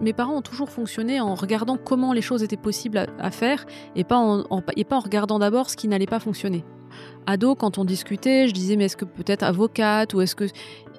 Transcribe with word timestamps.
mes 0.00 0.12
parents 0.12 0.36
ont 0.36 0.42
toujours 0.42 0.70
fonctionné 0.70 1.20
en 1.20 1.34
regardant 1.34 1.76
comment 1.76 2.12
les 2.12 2.22
choses 2.22 2.42
étaient 2.42 2.56
possibles 2.56 3.06
à, 3.18 3.30
faire 3.30 3.64
et 3.94 4.04
pas 4.04 4.16
en, 4.16 4.44
et 4.76 4.84
pas 4.84 4.96
en 4.96 5.00
regardant 5.00 5.38
d'abord 5.38 5.70
ce 5.70 5.76
qui 5.76 5.88
n'allait 5.88 6.06
pas 6.06 6.20
fonctionner. 6.20 6.64
Ado, 7.26 7.54
quand 7.54 7.78
on 7.78 7.84
discutait, 7.84 8.48
je 8.48 8.52
disais 8.52 8.76
mais 8.76 8.84
est-ce 8.84 8.96
que 8.96 9.04
peut-être 9.04 9.42
avocate 9.42 10.14
ou 10.14 10.20
est-ce 10.20 10.36
que 10.36 10.44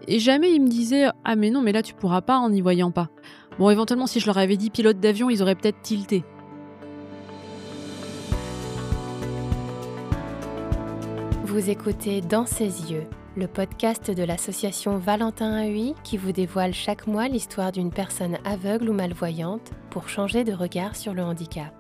et 0.08 0.20
jamais 0.20 0.52
ils 0.52 0.62
me 0.62 0.68
disaient 0.68 1.08
ah 1.26 1.36
mais 1.36 1.50
non 1.50 1.62
mais 1.62 1.72
là 1.72 1.82
tu 1.82 1.94
pourras 1.94 2.22
pas 2.22 2.38
en 2.38 2.52
y 2.52 2.62
voyant 2.62 2.92
pas. 2.92 3.10
Bon 3.60 3.70
éventuellement 3.70 4.08
si 4.08 4.20
je 4.20 4.26
leur 4.26 4.38
avais 4.38 4.58
dit 4.58 4.70
pilote 4.70 5.00
d'avion 5.00 5.30
ils 5.30 5.42
auraient 5.42 5.56
peut-être 5.56 5.82
tilté. 5.82 6.24
Vous 11.44 11.70
écoutez 11.70 12.22
Dans 12.22 12.46
ses 12.46 12.92
yeux, 12.92 13.08
le 13.38 13.46
podcast 13.48 14.10
de 14.10 14.24
l'association 14.24 14.98
Valentin 14.98 15.64
AUI 15.64 15.94
qui 16.04 16.18
vous 16.18 16.32
dévoile 16.32 16.74
chaque 16.74 17.06
mois 17.06 17.28
l'histoire 17.28 17.72
d'une 17.72 17.92
personne 17.92 18.40
aveugle 18.44 18.90
ou 18.90 18.94
malvoyante 18.94 19.74
pour 19.92 20.10
changer 20.10 20.44
de 20.44 20.54
regard 20.54 20.96
sur 20.96 21.14
le 21.14 21.22
handicap. 21.22 21.72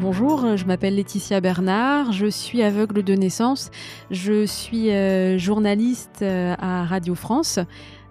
Bonjour, 0.00 0.56
je 0.56 0.64
m'appelle 0.64 0.96
Laetitia 0.96 1.40
Bernard, 1.40 2.10
je 2.10 2.26
suis 2.26 2.60
aveugle 2.60 3.04
de 3.04 3.14
naissance, 3.14 3.70
je 4.10 4.44
suis 4.44 4.90
euh, 4.90 5.38
journaliste 5.38 6.22
euh, 6.22 6.56
à 6.58 6.84
Radio 6.84 7.14
France. 7.14 7.60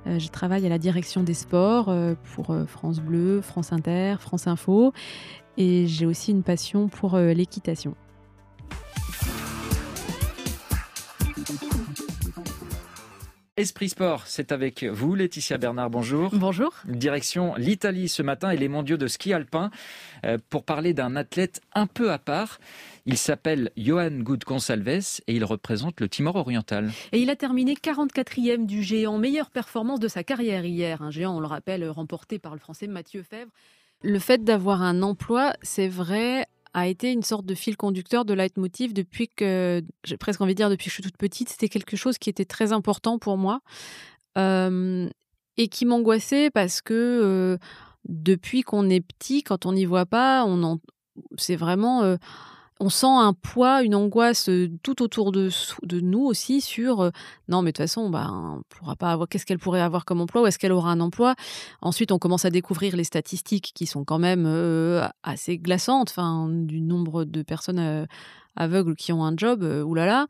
Euh, 0.08 0.18
je 0.18 0.30
travaille 0.30 0.66
à 0.66 0.70
la 0.70 0.78
direction 0.78 1.24
des 1.24 1.34
sports 1.34 1.94
pour 2.34 2.56
France 2.68 3.00
Bleu, 3.00 3.42
France 3.42 3.74
Inter, 3.74 4.16
France 4.20 4.48
Info 4.48 4.94
et 5.58 5.88
j'ai 5.88 6.06
aussi 6.06 6.32
une 6.32 6.44
passion 6.44 6.88
pour 6.88 7.16
euh, 7.16 7.34
l'équitation. 7.34 7.96
Esprit 13.56 13.90
Sport, 13.90 14.24
c'est 14.26 14.52
avec 14.52 14.84
vous, 14.84 15.14
Laetitia 15.14 15.60
Bernard, 15.60 15.92
bonjour. 15.92 16.32
Bonjour. 16.34 16.74
Direction 16.86 17.54
l'Italie 17.56 18.10
ce 18.10 18.24
matin 18.24 18.50
et 18.50 18.58
les 18.58 18.68
mondiaux 18.68 18.98
de 18.98 19.06
ski 19.06 19.32
alpin 19.32 19.70
euh, 20.26 20.40
pour 20.50 20.64
parler 20.64 20.96
d'un 20.96 21.16
athlète 21.16 21.62
un 21.76 21.86
peu 21.86 22.12
à 22.12 22.18
part. 22.18 22.60
Il 23.06 23.16
s'appelle 23.16 23.70
Johan 23.78 24.10
Good 24.10 24.44
Consalves 24.44 25.22
et 25.28 25.36
il 25.36 25.46
représente 25.46 26.02
le 26.02 26.10
Timor 26.10 26.36
oriental. 26.36 26.92
Et 27.12 27.20
il 27.20 27.30
a 27.30 27.36
terminé 27.36 27.76
44e 27.76 28.66
du 28.66 28.82
géant, 28.82 29.20
meilleure 29.20 29.52
performance 29.52 30.00
de 30.00 30.08
sa 30.08 30.24
carrière 30.24 30.66
hier. 30.66 31.04
Un 31.04 31.12
géant, 31.12 31.38
on 31.38 31.40
le 31.40 31.46
rappelle, 31.46 31.88
remporté 31.88 32.40
par 32.40 32.54
le 32.54 32.60
français 32.60 32.88
Mathieu 32.88 33.22
Fèvre. 33.22 33.52
Le 34.04 34.20
fait 34.20 34.44
d'avoir 34.44 34.82
un 34.82 35.02
emploi, 35.02 35.54
c'est 35.62 35.88
vrai, 35.88 36.46
a 36.74 36.88
été 36.88 37.12
une 37.12 37.24
sorte 37.24 37.46
de 37.46 37.56
fil 37.56 37.78
conducteur, 37.78 38.26
de 38.26 38.34
leitmotiv 38.34 38.94
depuis 38.94 39.30
que, 39.30 39.82
j'ai 40.04 40.18
presque 40.18 40.42
envie 40.42 40.54
de 40.54 40.58
dire 40.58 40.70
depuis 40.70 40.86
que 40.86 40.90
je 40.90 40.96
suis 40.96 41.04
toute 41.04 41.18
petite, 41.18 41.50
c'était 41.50 41.70
quelque 41.70 41.96
chose 41.96 42.18
qui 42.18 42.30
était 42.30 42.46
très 42.46 42.74
important 42.74 43.18
pour 43.20 43.38
moi 43.38 43.62
et 44.36 45.68
qui 45.68 45.86
m'angoissait 45.86 46.50
parce 46.50 46.82
que 46.82 47.58
depuis 48.06 48.64
qu'on 48.64 48.90
est 48.90 49.02
petit, 49.02 49.44
quand 49.44 49.66
on 49.66 49.74
n'y 49.74 49.86
voit 49.86 50.08
pas, 50.08 50.46
on 50.46 50.80
c'est 51.38 51.56
vraiment 51.56 52.18
on 52.80 52.90
sent 52.90 53.08
un 53.08 53.34
poids, 53.34 53.84
une 53.84 53.96
angoisse 53.96 54.50
tout 54.82 55.02
autour 55.02 55.32
de, 55.32 55.50
nous 56.02 56.24
aussi 56.24 56.62
sur 56.62 57.12
non 57.48 57.62
mais 57.62 57.72
de 57.72 57.78
toute 57.78 57.84
façon 57.84 58.10
bah, 58.10 58.30
on 58.32 58.62
pourra 58.70 58.96
pas 58.96 59.12
avoir 59.12 59.28
qu'est-ce 59.30 59.46
qu'elle 59.46 59.60
pourrait 59.60 59.82
avoir 59.82 60.06
comme 60.06 60.22
emploi 60.22 60.42
ou 60.42 60.48
est-ce 60.48 60.60
qu'elle 60.60 60.72
aura 60.72 60.92
un 60.92 61.00
emploi? 61.00 61.36
Ensuite 61.82 62.12
on 62.12 62.20
commence 62.20 62.46
à 62.46 62.50
découvrir 62.50 62.96
les 62.96 63.04
statistiques 63.04 63.72
qui 63.74 63.86
sont 63.86 64.04
quand 64.04 64.20
même 64.20 64.46
assez 65.24 65.58
glaçantes 65.58 66.16
du 66.50 66.82
nombre 66.82 67.26
de 67.26 67.42
personnes 67.42 68.08
aveugles 68.56 68.96
qui 68.96 69.12
ont 69.12 69.24
un 69.24 69.34
job, 69.36 69.64
euh, 69.64 69.84
oulala. 69.84 70.28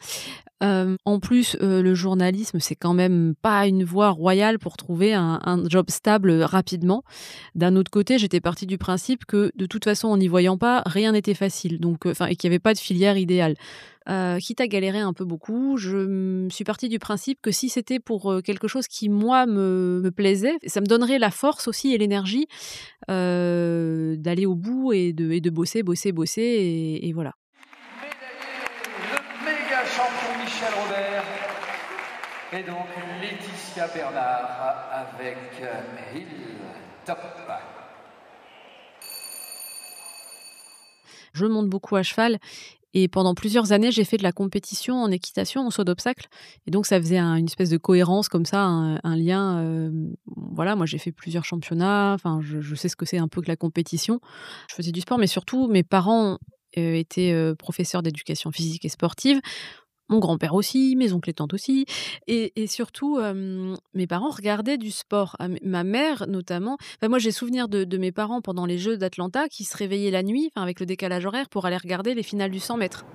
Euh, 0.64 0.96
en 1.04 1.20
plus, 1.20 1.58
euh, 1.62 1.82
le 1.82 1.94
journalisme, 1.94 2.60
c'est 2.60 2.76
quand 2.76 2.94
même 2.94 3.36
pas 3.42 3.68
une 3.68 3.84
voie 3.84 4.12
royale 4.12 4.60
pour 4.60 4.78
trouver 4.78 5.14
un, 5.14 5.40
job 5.68 5.90
stable 5.90 6.32
rapidement. 6.42 7.04
D'un 7.54 7.76
autre 7.76 7.92
côté, 7.92 8.18
j'étais 8.18 8.40
partie 8.40 8.66
du 8.66 8.78
principe 8.78 9.26
que 9.26 9.52
de 9.56 9.66
toute 9.66 9.84
façon, 9.84 10.08
en 10.08 10.18
n'y 10.18 10.28
voyant 10.28 10.58
pas, 10.58 10.82
rien 10.86 11.12
n'était 11.12 11.34
facile, 11.34 11.80
donc, 11.80 12.06
enfin, 12.06 12.28
et 12.28 12.36
qu'il 12.36 12.50
n'y 12.50 12.54
avait 12.54 12.60
pas 12.60 12.74
de 12.74 12.80
filière 12.80 13.18
idéale. 13.18 13.56
quitte 14.40 14.62
à 14.62 14.68
galérer 14.68 15.00
un 15.00 15.14
peu 15.14 15.26
beaucoup, 15.26 15.78
je 15.78 16.48
suis 16.50 16.64
partie 16.64 16.88
du 16.88 17.00
principe 17.00 17.40
que 17.42 17.52
si 17.52 17.68
c'était 17.68 18.00
pour 18.00 18.42
quelque 18.44 18.68
chose 18.68 18.88
qui, 18.88 19.10
moi, 19.10 19.46
me, 19.46 20.12
plaisait, 20.16 20.56
ça 20.66 20.80
me 20.80 20.86
donnerait 20.86 21.20
la 21.20 21.32
force 21.32 21.68
aussi 21.68 21.94
et 21.94 21.98
l'énergie 21.98 22.48
d'aller 23.10 24.46
au 24.46 24.56
bout 24.56 24.94
et 24.94 25.12
de, 25.12 25.32
et 25.32 25.42
de, 25.42 25.50
bosser, 25.50 25.84
bosser, 25.84 26.14
bosser, 26.14 27.00
et 27.02 27.12
voilà 27.14 27.34
Robert 30.70 31.24
et 32.54 32.64
donc 32.64 32.88
Laetitia 33.22 33.88
Bernard 33.88 34.86
avec 34.92 35.38
Hill 36.14 36.28
Top. 37.06 37.18
Je 41.34 41.46
monte 41.46 41.68
beaucoup 41.68 41.96
à 41.96 42.04
cheval 42.04 42.40
et 42.94 43.08
pendant 43.08 43.34
plusieurs 43.34 43.72
années, 43.72 43.92
j'ai 43.92 44.04
fait 44.04 44.18
de 44.18 44.24
la 44.24 44.32
compétition 44.32 45.02
en 45.02 45.10
équitation, 45.10 45.66
en 45.66 45.72
saut 45.72 45.84
d'obstacle. 45.84 46.28
Et 46.68 46.72
donc, 46.72 46.86
ça 46.86 47.00
faisait 47.00 47.18
une 47.18 47.46
espèce 47.46 47.72
de 47.72 47.78
cohérence 47.78 48.30
comme 48.30 48.46
ça, 48.46 48.62
un, 48.62 49.16
lien. 49.16 49.58
Euh, 49.58 49.90
voilà, 50.28 50.76
moi, 50.76 50.86
j'ai 50.86 51.00
fait 51.00 51.12
plusieurs 51.12 51.44
championnats. 51.44 52.14
Enfin, 52.14 52.40
je, 52.44 52.62
je 52.62 52.76
sais 52.76 52.90
ce 52.90 52.96
que 52.96 53.08
c'est 53.08 53.18
un 53.18 53.28
peu 53.28 53.42
que 53.42 53.48
la 53.48 53.56
compétition. 53.56 54.20
Je 54.70 54.76
faisais 54.76 54.92
du 54.92 55.02
sport, 55.02 55.18
mais 55.18 55.26
surtout, 55.26 55.68
mes 55.68 55.82
parents 55.82 56.38
euh, 56.78 56.96
étaient 56.96 57.32
euh, 57.32 57.54
professeurs 57.54 58.02
d'éducation 58.02 58.52
physique 58.52 58.84
et 58.86 58.90
sportive 58.90 59.42
mon 60.10 60.20
grand-père 60.20 60.54
aussi, 60.54 60.96
mes 60.96 61.14
oncles 61.14 61.30
et 61.30 61.34
tantes 61.34 61.54
aussi. 61.54 61.86
Et, 62.28 62.68
surtout, 62.68 63.20
mes 63.94 64.08
parents 64.08 64.30
regardaient 64.30 64.78
du 64.78 64.92
sport. 64.92 65.36
Ah, 65.40 65.48
ma 65.64 65.84
mère, 65.84 66.26
notamment. 66.28 66.78
moi, 67.08 67.20
j'ai 67.20 67.32
souvenir 67.32 67.68
de, 67.68 67.98
mes 67.98 68.12
parents 68.12 68.42
pendant 68.42 68.66
les 68.66 68.78
Jeux 68.78 68.98
d'Atlanta 68.98 69.48
qui 69.48 69.64
se 69.64 69.78
réveillaient 69.78 70.12
la 70.12 70.24
nuit, 70.24 70.52
avec 70.56 70.80
le 70.80 70.86
décalage 70.86 71.26
horaire, 71.26 71.50
pour 71.50 71.66
aller 71.66 71.78
regarder 71.78 72.14
les 72.14 72.24
finales 72.24 72.52
du 72.52 72.60
100 72.60 72.78
mètres. 72.78 73.06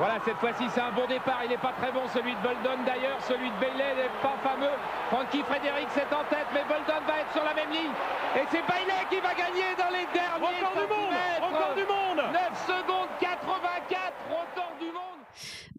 Voilà, 0.00 0.16
cette 0.24 0.40
fois-ci, 0.40 0.64
c'est 0.72 0.80
un 0.80 0.92
bon 0.92 1.06
départ. 1.06 1.44
Il 1.44 1.50
n'est 1.50 1.60
pas 1.60 1.76
très 1.76 1.92
bon, 1.92 2.00
celui 2.08 2.32
de 2.32 2.40
Boldon 2.40 2.80
d'ailleurs. 2.86 3.20
Celui 3.28 3.52
de 3.52 3.58
Bailey 3.60 4.00
n'est 4.00 4.16
pas 4.24 4.32
fameux. 4.40 4.72
Frankie 5.12 5.44
Frédéric, 5.44 5.92
c'est 5.92 6.08
en 6.08 6.24
tête, 6.32 6.48
mais 6.54 6.64
Boldon 6.64 7.04
va 7.04 7.20
être 7.20 7.32
sur 7.36 7.44
la 7.44 7.52
même 7.52 7.68
ligne. 7.68 7.92
Et 8.32 8.48
c'est 8.48 8.64
Bailey 8.64 9.04
qui 9.12 9.20
va 9.20 9.36
gagner 9.36 9.76
dans 9.76 9.92
les 9.92 10.08
derniers 10.08 10.40
Record 10.40 10.72
du 10.72 10.88
monde 10.88 11.12
Record 11.44 11.74
du 11.76 11.84
monde 11.84 12.24
9 12.32 12.48
secondes 12.64 13.12
84, 13.20 13.29
record 13.29 13.29
du 13.29 13.29
monde 13.29 13.29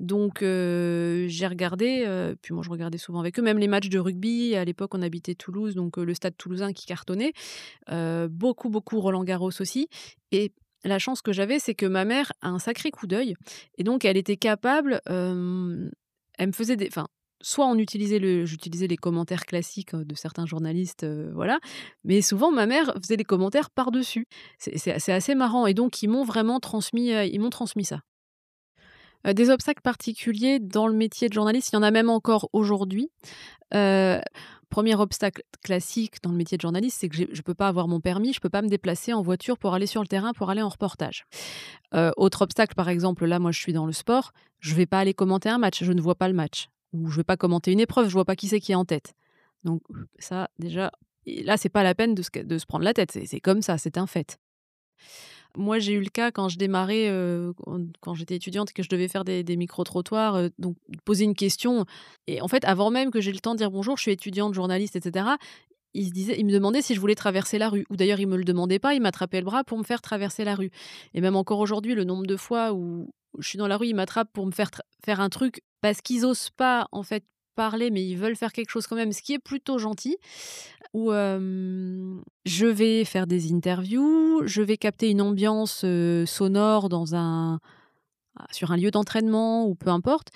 donc 0.02 0.40
j'ai 0.42 1.48
regardé, 1.48 2.36
puis 2.42 2.54
moi 2.54 2.64
je 2.64 2.70
regardais 2.70 2.98
souvent 2.98 3.20
avec 3.20 3.40
eux, 3.40 3.42
même 3.42 3.58
les 3.58 3.68
matchs 3.68 3.90
de 3.90 4.00
rugby. 4.00 4.56
À 4.56 4.66
l'époque, 4.66 4.94
on 4.96 5.02
habitait 5.02 5.36
Toulouse, 5.36 5.76
donc 5.76 5.98
le 5.98 6.14
stade 6.14 6.36
toulousain 6.36 6.74
qui 6.74 6.86
cartonnait. 6.86 7.34
beaucoup, 8.30 8.70
beaucoup 8.70 9.00
Roland 9.00 9.24
Garros 9.24 9.62
aussi. 9.62 9.88
Et 10.32 10.52
la 10.84 10.98
chance 10.98 11.22
que 11.22 11.32
j'avais, 11.32 11.60
c'est 11.60 11.76
que 11.76 11.86
ma 11.86 12.06
mère 12.06 12.32
a 12.42 12.50
un 12.50 12.60
sacré 12.60 12.90
coup 12.90 13.06
d'œil. 13.08 13.36
Et 13.78 13.84
donc 13.84 14.04
elle 14.04 14.18
était 14.18 14.38
capable, 14.38 15.00
elle 15.06 16.48
me 16.48 16.52
faisait 16.52 16.76
des... 16.76 16.88
Enfin, 16.88 17.08
soit 17.44 17.66
on 17.66 17.78
utilisait 17.78 18.20
le, 18.20 18.46
j'utilisais 18.46 18.88
les 18.88 18.98
commentaires 18.98 19.46
classiques 19.46 19.96
de 19.96 20.16
certains 20.16 20.46
journalistes, 20.46 21.06
voilà, 21.34 21.60
mais 22.04 22.22
souvent 22.22 22.52
ma 22.52 22.66
mère 22.66 22.94
faisait 23.02 23.18
des 23.18 23.24
commentaires 23.24 23.70
par 23.70 23.92
dessus. 23.92 24.26
C'est 24.58 25.12
assez 25.12 25.36
marrant 25.36 25.66
et 25.68 25.74
donc 25.74 26.02
ils 26.04 26.08
m'ont 26.08 26.24
vraiment 26.24 26.60
transmis, 26.60 27.10
ils 27.10 27.40
m'ont 27.40 27.50
transmis 27.50 27.86
ça. 27.86 28.02
Euh, 29.28 29.34
des 29.34 29.50
obstacles 29.50 29.82
particuliers 29.82 30.60
dans 30.60 30.88
le 30.88 30.94
métier 30.94 31.30
de 31.30 31.34
journaliste, 31.34 31.72
il 31.72 31.76
y 31.76 31.78
en 31.78 31.84
a 31.84 31.92
même 31.92 32.10
encore 32.10 32.50
aujourd'hui. 32.54 33.10
Euh, 33.74 34.20
premier 34.70 34.96
obstacle 34.96 35.44
classique 35.64 36.24
dans 36.24 36.32
le 36.32 36.38
métier 36.38 36.58
de 36.58 36.62
journaliste, 36.62 36.98
c'est 37.00 37.10
que 37.10 37.16
je 37.16 37.24
ne 37.24 37.42
peux 37.42 37.54
pas 37.54 37.68
avoir 37.68 37.88
mon 37.88 38.00
permis, 38.00 38.34
je 38.34 38.40
ne 38.40 38.42
peux 38.42 38.50
pas 38.50 38.62
me 38.62 38.68
déplacer 38.68 39.14
en 39.14 39.22
voiture 39.22 39.58
pour 39.58 39.74
aller 39.74 39.86
sur 39.86 40.02
le 40.02 40.08
terrain, 40.08 40.34
pour 40.34 40.50
aller 40.50 40.62
en 40.62 40.70
reportage. 40.70 41.26
Euh, 41.94 42.12
autre 42.18 42.42
obstacle, 42.42 42.74
par 42.74 42.90
exemple, 42.90 43.26
là, 43.26 43.40
moi, 43.40 43.52
je 43.52 43.60
suis 43.60 43.74
dans 43.74 43.86
le 43.86 43.94
sport, 43.94 44.32
je 44.60 44.72
ne 44.72 44.78
vais 44.78 44.86
pas 44.86 45.00
aller 45.00 45.14
commenter 45.14 45.50
un 45.50 45.58
match, 45.58 45.84
je 45.84 45.92
ne 45.92 46.02
vois 46.02 46.16
pas 46.16 46.28
le 46.28 46.34
match. 46.34 46.70
Ou 46.94 47.08
je 47.08 47.14
ne 47.14 47.18
vais 47.18 47.24
pas 47.24 47.38
commenter 47.38 47.72
une 47.72 47.80
épreuve, 47.80 48.06
je 48.06 48.12
ne 48.12 48.16
vois 48.16 48.26
pas 48.26 48.36
qui 48.36 48.48
c'est 48.48 48.60
qui 48.60 48.72
est 48.72 48.76
en 48.76 48.86
tête. 48.86 49.14
Donc 49.64 49.82
ça, 50.20 50.50
déjà, 50.58 50.92
là, 51.26 51.58
c'est 51.58 51.70
pas 51.70 51.84
la 51.84 51.94
peine 51.94 52.16
de 52.16 52.22
se, 52.22 52.30
de 52.42 52.58
se 52.58 52.66
prendre 52.66 52.84
la 52.84 52.94
tête, 52.94 53.12
c'est 53.12 53.40
comme 53.40 53.62
ça, 53.62 53.78
c'est 53.78 53.98
un 53.98 54.08
fait. 54.08 54.40
Moi, 55.58 55.80
j'ai 55.80 55.94
eu 55.94 56.02
le 56.02 56.10
cas 56.10 56.32
quand 56.32 56.50
je 56.50 56.58
démarrais, 56.58 57.12
quand 58.00 58.14
j'étais 58.14 58.36
étudiante 58.36 58.72
et 58.72 58.74
que 58.74 58.84
je 58.84 58.90
devais 58.90 59.08
faire 59.08 59.24
des, 59.24 59.44
micro-trottoirs, 59.58 60.50
donc 60.60 60.78
poser 61.06 61.26
une 61.26 61.36
question. 61.36 61.86
Et 62.28 62.42
en 62.42 62.48
fait, 62.48 62.64
avant 62.66 62.90
même 62.90 63.12
que 63.12 63.22
j'ai 63.22 63.32
le 63.32 63.40
temps 63.40 63.54
de 63.54 63.58
dire 63.58 63.72
bonjour, 63.72 63.98
je 63.98 64.04
suis 64.04 64.12
étudiante, 64.12 64.54
journaliste, 64.54 64.96
etc., 64.96 65.26
il, 65.94 66.08
se 66.08 66.12
disait, 66.12 66.36
il 66.40 66.46
me 66.46 66.52
demandait 66.52 66.82
si 66.82 66.96
je 66.96 67.00
voulais 67.00 67.16
traverser 67.16 67.58
la 67.58 67.70
rue. 67.70 67.86
Ou 67.90 67.96
d'ailleurs, 67.96 68.20
il 68.20 68.28
me 68.28 68.38
le 68.38 68.44
demandait 68.44 68.80
pas, 68.80 68.94
il 68.94 69.02
m'attrapait 69.02 69.40
le 69.40 69.46
bras 69.46 69.64
pour 69.64 69.78
me 69.78 69.84
faire 69.84 70.02
traverser 70.02 70.44
la 70.44 70.56
rue. 70.56 70.72
Et 71.14 71.22
même 71.22 71.36
encore 71.36 71.60
aujourd'hui, 71.60 71.96
le 71.96 72.04
nombre 72.04 72.26
de 72.26 72.38
fois 72.38 72.74
où 72.74 73.10
je 73.40 73.48
suis 73.48 73.58
dans 73.58 73.68
la 73.68 73.78
rue, 73.78 73.88
il 73.88 73.96
m'attrape 73.96 74.30
pour 74.32 74.46
me 74.46 74.52
faire 74.52 74.70
faire 75.04 75.20
un 75.20 75.30
truc 75.30 75.62
parce 75.82 76.02
qu'ils 76.02 76.26
osent 76.26 76.50
pas, 76.50 76.88
en 76.92 77.04
fait, 77.04 77.24
parler, 77.62 77.92
mais 77.92 78.04
ils 78.04 78.18
veulent 78.18 78.36
faire 78.36 78.54
quelque 78.54 78.72
chose 78.72 78.88
quand 78.88 78.96
même, 78.96 79.12
ce 79.12 79.22
qui 79.22 79.34
est 79.34 79.40
plutôt 79.40 79.78
gentil. 79.78 80.18
Où 80.94 81.12
je 81.12 82.66
vais 82.66 83.06
faire 83.06 83.28
des 83.28 83.54
interviews, 83.54 84.42
je 84.46 84.62
vais 84.62 84.78
capter 84.78 85.10
une 85.10 85.22
ambiance 85.22 85.86
sonore 86.26 86.90
dans 86.90 87.16
un, 87.16 87.60
ah, 88.38 88.48
sur 88.52 88.72
un 88.72 88.78
lieu 88.78 88.92
d'entraînement 88.92 89.66
ou 89.68 89.76
peu 89.76 89.90
importe. 89.90 90.30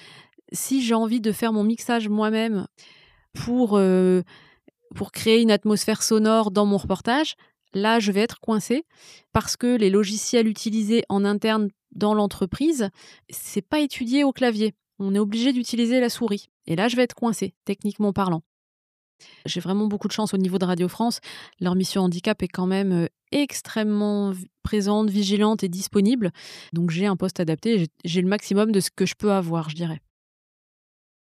si 0.52 0.84
j'ai 0.84 0.94
envie 0.94 1.22
de 1.22 1.32
faire 1.32 1.52
mon 1.54 1.64
mixage 1.64 2.08
moi-même 2.08 2.68
pour, 3.34 3.78
euh, 3.78 4.22
pour 4.94 5.12
créer 5.12 5.42
une 5.42 5.52
atmosphère 5.52 6.04
sonore 6.04 6.52
dans 6.52 6.66
mon 6.66 6.78
reportage, 6.78 7.36
là, 7.74 8.00
je 8.00 8.12
vais 8.12 8.22
être 8.22 8.40
coincée 8.40 8.86
parce 9.34 9.58
que 9.58 9.76
les 9.76 9.90
logiciels 9.90 10.48
utilisés 10.48 11.04
en 11.10 11.26
interne 11.26 11.70
dans 11.92 12.14
l'entreprise, 12.14 12.90
c'est 13.30 13.68
pas 13.68 13.80
étudié 13.80 14.24
au 14.24 14.34
clavier. 14.34 14.76
On 15.00 15.14
est 15.14 15.20
obligé 15.20 15.54
d'utiliser 15.54 16.00
la 16.00 16.10
souris. 16.10 16.50
Et 16.68 16.76
là, 16.76 16.88
je 16.88 16.96
vais 16.96 17.04
être 17.04 17.16
coincée, 17.16 17.54
techniquement 17.66 18.14
parlant. 18.14 18.42
J'ai 19.46 19.60
vraiment 19.60 19.88
beaucoup 19.88 20.08
de 20.08 20.14
chance 20.14 20.34
au 20.34 20.38
niveau 20.38 20.58
de 20.58 20.66
Radio 20.66 20.88
France. 20.88 21.20
Leur 21.60 21.76
mission 21.76 22.02
handicap 22.02 22.42
est 22.44 22.48
quand 22.48 22.66
même 22.66 22.92
euh, 22.92 23.08
extrêmement 23.32 24.34
présente, 24.64 25.10
vigilante 25.10 25.64
et 25.64 25.70
disponible. 25.70 26.32
Donc 26.74 26.92
j'ai 26.92 27.06
un 27.06 27.16
poste 27.16 27.40
adapté. 27.40 27.88
J'ai 28.04 28.22
le 28.22 28.28
maximum 28.28 28.72
de 28.72 28.80
ce 28.80 28.90
que 28.92 29.06
je 29.06 29.16
peux 29.16 29.32
avoir, 29.32 29.70
je 29.70 29.76
dirais. 29.76 30.02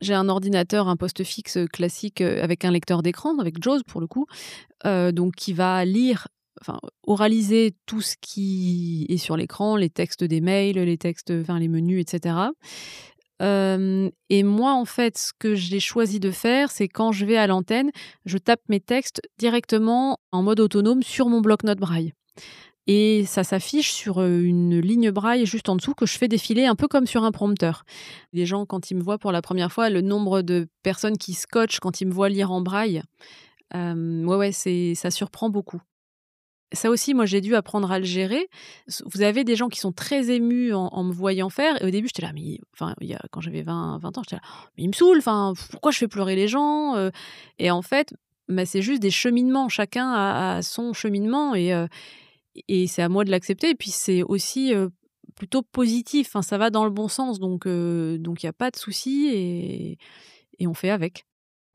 J'ai 0.02 0.14
un 0.14 0.30
ordinateur, 0.30 0.90
un 0.90 0.96
poste 0.96 1.24
fixe 1.24 1.58
classique 1.72 2.22
euh, 2.22 2.44
avec 2.44 2.66
un 2.66 2.72
lecteur 2.72 3.02
d'écran, 3.02 3.38
avec 3.40 3.62
JAWS 3.62 3.82
pour 3.88 4.02
le 4.02 4.08
coup, 4.08 4.28
euh, 4.86 5.12
donc 5.12 5.36
qui 5.36 5.54
va 5.54 5.84
lire, 5.86 6.28
oraliser 7.06 7.76
tout 7.86 8.02
ce 8.02 8.16
qui 8.20 9.06
est 9.10 9.18
sur 9.18 9.38
l'écran, 9.38 9.76
les 9.76 9.90
textes 9.90 10.24
des 10.24 10.42
mails, 10.42 10.78
les 10.78 10.98
textes, 10.98 11.32
enfin 11.32 11.60
les 11.60 11.68
menus, 11.68 12.02
etc. 12.02 12.36
Et 13.40 14.44
moi, 14.44 14.74
en 14.74 14.86
fait, 14.86 15.18
ce 15.18 15.32
que 15.38 15.56
j'ai 15.56 15.80
choisi 15.80 16.20
de 16.20 16.32
faire, 16.32 16.72
c'est 16.72 16.88
quand 16.88 17.12
je 17.12 17.26
vais 17.26 17.38
à 17.38 17.48
l'antenne, 17.48 17.92
je 18.26 18.38
tape 18.38 18.62
mes 18.70 18.80
textes 18.80 19.22
directement 19.38 20.18
en 20.32 20.44
mode 20.44 20.60
autonome 20.60 21.04
sur 21.04 21.30
mon 21.30 21.42
bloc-notes 21.42 21.80
braille. 21.80 22.14
Et 22.88 23.26
ça 23.26 23.44
s'affiche 23.44 23.92
sur 23.92 24.22
une 24.22 24.80
ligne 24.80 25.12
braille 25.12 25.46
juste 25.46 25.68
en 25.68 25.76
dessous 25.76 25.94
que 25.94 26.06
je 26.06 26.18
fais 26.18 26.30
défiler 26.30 26.66
un 26.66 26.76
peu 26.76 26.88
comme 26.88 27.06
sur 27.06 27.26
un 27.26 27.32
prompteur. 27.34 27.84
Les 28.32 28.46
gens, 28.46 28.66
quand 28.66 28.90
ils 28.90 28.96
me 28.96 29.04
voient 29.04 29.18
pour 29.18 29.34
la 29.34 29.42
première 29.42 29.74
fois, 29.74 29.90
le 29.90 30.00
nombre 30.00 30.42
de 30.42 30.70
personnes 30.84 31.18
qui 31.18 31.34
scotchent 31.34 31.82
quand 31.82 32.00
ils 32.00 32.08
me 32.08 32.14
voient 32.14 32.30
lire 32.30 32.50
en 32.50 32.62
braille, 32.62 33.02
euh, 33.76 34.24
ouais, 34.24 34.54
ça 34.54 35.12
surprend 35.12 35.50
beaucoup. 35.50 35.82
Ça 36.74 36.90
aussi, 36.90 37.14
moi, 37.14 37.26
j'ai 37.26 37.40
dû 37.40 37.56
apprendre 37.56 37.92
à 37.92 38.00
le 38.00 38.06
gérer. 38.06 38.50
Vous 39.06 39.22
avez 39.22 39.44
des 39.44 39.56
gens 39.56 39.70
qui 39.70 39.80
sont 39.80 39.94
très 39.94 40.30
émus 40.30 40.74
en, 40.74 41.04
me 41.04 41.14
voyant 41.14 41.50
faire. 41.50 41.82
Et 41.82 41.86
au 41.88 41.90
début, 41.90 42.08
j'étais 42.08 42.24
là, 42.24 42.34
mais 42.34 42.60
enfin, 42.74 42.94
quand 43.32 43.40
j'avais 43.40 43.62
20, 43.62 44.00
20 44.00 44.18
ans, 44.18 44.22
j'étais 44.24 44.36
là, 44.36 44.42
mais 44.78 44.84
il 44.84 44.88
me 44.88 44.94
saoule. 44.94 45.20
Enfin, 45.20 45.54
pourquoi 45.72 45.92
je 45.92 46.00
fais 46.00 46.08
pleurer 46.08 46.36
les 46.36 46.50
gens 46.50 46.96
Et 47.58 47.72
en 47.72 47.82
fait, 47.82 48.14
bah, 48.50 48.66
c'est 48.66 48.82
juste 48.82 49.02
des 49.02 49.12
cheminements. 49.12 49.70
Chacun 49.70 50.12
a, 50.12 50.62
son 50.62 50.92
cheminement 50.92 51.56
et, 51.56 51.72
et 52.68 52.88
c'est 52.88 53.02
à 53.02 53.08
moi 53.08 53.24
de 53.24 53.32
l'accepter. 53.32 53.70
Et 53.70 53.76
puis, 53.76 53.92
c'est 53.92 54.24
aussi 54.24 54.74
plutôt 55.36 55.62
positif. 55.62 56.28
Enfin, 56.28 56.42
ça 56.42 56.58
va 56.58 56.70
dans 56.70 56.84
le 56.84 56.92
bon 56.92 57.08
sens. 57.08 57.40
Donc, 57.40 57.66
donc 57.66 58.44
il 58.44 58.46
n'y 58.46 58.50
a 58.50 58.54
pas 58.54 58.72
de 58.72 58.78
souci 58.78 59.28
et, 59.28 59.98
et 60.60 60.68
on 60.68 60.74
fait 60.74 60.90
avec. 60.90 61.26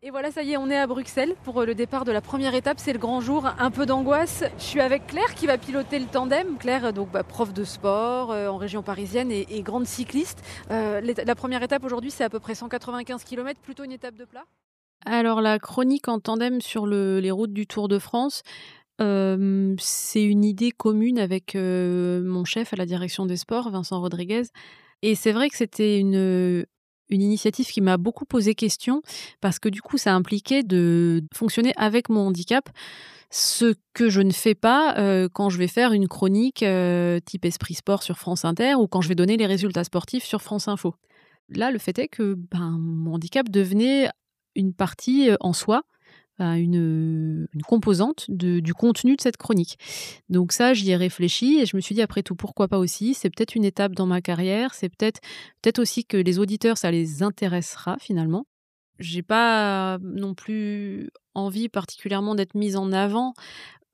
Et 0.05 0.11
voilà, 0.11 0.33
ça 0.33 0.43
y 0.43 0.51
est, 0.51 0.57
on 0.57 0.69
est 0.69 0.77
à 0.77 0.89
Bruxelles 0.89 1.37
pour 1.45 1.61
euh, 1.61 1.65
le 1.65 1.77
départ 1.77 2.05
de 2.05 2.11
la 2.11 2.21
première 2.21 2.57
étape. 2.57 2.81
C'est 2.81 2.93
le 2.93 2.99
grand 2.99 3.21
jour, 3.21 3.47
un 3.47 3.71
peu 3.71 3.87
d'angoisse. 3.87 4.43
Je 4.59 4.65
suis 4.65 4.81
avec 4.81 5.07
Claire 5.07 5.33
qui 5.37 5.47
va 5.47 5.59
piloter 5.59 6.01
le 6.01 6.07
tandem. 6.07 6.59
Claire, 6.59 6.93
donc 6.93 7.13
bah, 7.13 7.23
prof 7.23 7.53
de 7.53 7.63
sport 7.63 8.33
euh, 8.33 8.49
en 8.49 8.57
région 8.57 8.83
parisienne 8.83 9.31
et, 9.31 9.63
grande 9.63 9.87
cycliste. 9.87 10.43
Euh, 10.73 11.01
la 11.01 11.35
première 11.37 11.63
étape 11.63 11.85
aujourd'hui, 11.85 12.11
c'est 12.11 12.25
à 12.25 12.31
peu 12.31 12.41
près 12.41 12.57
195 12.57 13.23
km, 13.23 13.61
plutôt 13.61 13.85
une 13.85 13.93
étape 13.93 14.17
de 14.17 14.25
plat. 14.25 14.43
Alors 15.07 15.41
la 15.41 15.61
chronique 15.61 16.09
en 16.09 16.19
tandem 16.19 16.61
sur 16.61 16.85
les 16.85 17.31
routes 17.31 17.53
du 17.53 17.69
Tour 17.69 17.87
de 17.87 18.01
France, 18.01 18.43
c'est 18.99 20.25
une 20.25 20.45
idée 20.45 20.73
commune 20.73 21.21
avec 21.21 21.55
mon 21.55 22.45
chef 22.45 22.73
à 22.73 22.77
la 22.77 22.87
direction 22.87 23.25
des 23.25 23.37
sports, 23.37 23.71
Vincent 23.71 24.01
Rodriguez. 24.01 24.43
Et 25.03 25.15
c'est 25.17 25.33
vrai 25.33 25.49
que 25.49 25.57
c'était 25.57 25.99
une, 25.99 26.65
une 27.09 27.23
initiative 27.23 27.67
qui 27.67 27.81
m'a 27.81 27.97
beaucoup 27.97 28.25
posé 28.25 28.55
question 28.55 29.03
parce 29.41 29.59
que 29.59 29.69
du 29.69 29.83
coup, 29.83 29.99
ça 29.99 30.15
impliquait 30.15 30.63
de 30.63 31.23
fonctionner 31.35 31.73
avec 31.77 32.09
mon 32.09 32.29
handicap, 32.29 32.69
ce 33.31 33.75
que 33.95 34.11
je 34.11 34.21
ne 34.21 34.31
fais 34.31 34.55
pas 34.55 34.97
euh, 34.99 35.29
quand 35.33 35.49
je 35.49 35.59
vais 35.59 35.67
faire 35.67 35.93
une 35.93 36.07
chronique 36.07 36.63
euh, 36.63 37.19
type 37.21 37.47
Esprit 37.47 37.75
Sport 37.75 38.03
sur 38.03 38.19
France 38.19 38.45
Inter 38.45 38.75
ou 38.75 38.87
quand 38.87 39.01
je 39.01 39.09
vais 39.09 39.15
donner 39.15 39.37
les 39.37 39.47
résultats 39.47 39.85
sportifs 39.85 40.25
sur 40.25 40.43
France 40.43 40.69
Info. 40.69 40.95
Là, 41.49 41.71
le 41.71 41.79
fait 41.79 41.99
est 41.99 42.09
que 42.09 42.35
ben, 42.35 42.77
mon 42.79 43.15
handicap 43.15 43.49
devenait 43.49 44.11
une 44.55 44.75
partie 44.75 45.31
euh, 45.31 45.37
en 45.41 45.55
soi 45.55 45.83
une, 46.39 47.47
composante 47.67 48.31
du 48.31 48.75
contenu 48.75 49.17
de 49.17 49.21
cette 49.21 49.37
chronique. 49.37 49.79
Donc 50.29 50.53
ça, 50.53 50.75
j'y 50.75 50.91
ai 50.91 50.97
réfléchi 50.97 51.59
et 51.61 51.67
je 51.67 51.77
me 51.77 51.81
suis 51.81 51.95
dit, 51.95 52.03
après 52.03 52.23
tout, 52.23 52.35
pourquoi 52.35 52.69
pas 52.69 52.79
aussi? 52.79 53.15
C'est 53.15 53.31
peut-être 53.31 53.55
une 53.55 53.65
étape 53.65 53.93
dans 53.93 54.07
ma 54.07 54.21
carrière, 54.21 54.75
c'est 54.75 54.89
peut-être 54.89 55.21
peut-être 55.61 55.79
aussi 55.79 56.05
que 56.05 56.17
les 56.17 56.39
auditeurs, 56.39 56.79
ça 56.79 56.91
les 56.91 57.23
intéressera 57.23 57.97
finalement. 58.01 58.47
J'ai 58.99 59.23
pas 59.23 59.99
non 60.03 60.35
plus 60.35 61.11
envie 61.35 61.69
particulièrement 61.69 62.35
d'être 62.35 62.55
mise 62.55 62.77
en 62.77 62.93
avant. 62.93 63.35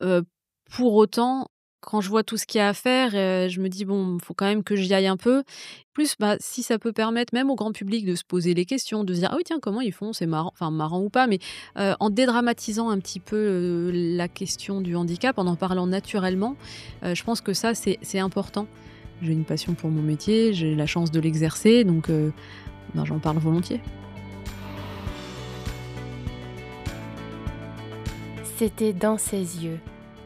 Euh, 0.03 0.23
pour 0.71 0.95
autant, 0.95 1.49
quand 1.81 2.01
je 2.01 2.09
vois 2.09 2.23
tout 2.23 2.37
ce 2.37 2.47
qu'il 2.47 2.59
y 2.59 2.63
a 2.63 2.69
à 2.69 2.75
faire, 2.75 3.13
euh, 3.15 3.49
je 3.49 3.61
me 3.61 3.69
dis, 3.69 3.85
bon, 3.85 4.19
faut 4.19 4.35
quand 4.35 4.47
même 4.47 4.63
que 4.63 4.77
j'y 4.77 4.93
aille 4.93 5.07
un 5.07 5.17
peu. 5.17 5.45
Plus, 5.93 6.15
bah, 6.19 6.37
si 6.41 6.63
ça 6.63 6.79
peut 6.79 6.93
permettre 6.93 7.35
même 7.35 7.51
au 7.51 7.55
grand 7.55 7.73
public 7.73 8.05
de 8.05 8.15
se 8.15 8.25
poser 8.25 8.55
les 8.55 8.65
questions, 8.65 9.05
de 9.05 9.15
se 9.15 9.21
dire, 9.21 9.29
ah 9.33 9.37
oui, 9.37 9.43
tiens, 9.45 9.59
comment 9.61 9.81
ils 9.81 9.93
font? 9.93 10.13
C'est 10.13 10.27
marrant, 10.27 10.51
enfin, 10.53 10.71
marrant 10.71 11.01
ou 11.01 11.09
pas, 11.09 11.27
mais 11.27 11.39
euh, 11.77 11.95
en 12.01 12.11
dédramatisant 12.11 12.91
un 12.91 12.99
petit 12.99 13.21
peu 13.21 13.37
euh, 13.37 13.91
la 13.93 14.29
question 14.29 14.81
du 14.81 14.97
handicap, 14.97 15.39
en 15.39 15.47
en 15.47 15.57
parlant 15.57 15.87
naturellement, 15.87 16.57
je 17.03 17.23
pense 17.25 17.41
que 17.41 17.55
ça, 17.55 17.73
c'est 17.75 18.19
important. 18.19 18.67
J'ai 19.23 19.33
une 19.33 19.45
passion 19.45 19.73
pour 19.75 19.91
mon 19.91 20.03
métier, 20.03 20.53
j'ai 20.53 20.75
la 20.75 20.87
chance 20.87 21.11
de 21.11 21.21
l'exercer, 21.21 21.85
donc 21.85 22.11
ben, 22.11 23.05
j'en 23.05 23.19
parle 23.19 23.39
volontiers. 23.39 23.81
C'était 28.59 28.93
dans 28.93 29.17
ses 29.17 29.65
yeux 29.65 29.81